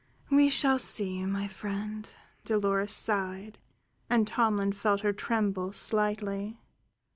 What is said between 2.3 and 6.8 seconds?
Dolores sighed, and Tomlin felt her tremble slightly.